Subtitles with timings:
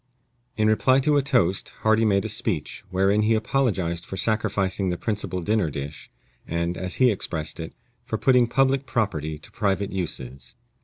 [0.57, 4.97] In reply to a toast, Hardy made a speech, wherein he apologized for sacrificing the
[4.97, 6.09] principal dinner dish,
[6.47, 7.71] and, as he expressed it,
[8.03, 10.55] for putting public property to private uses.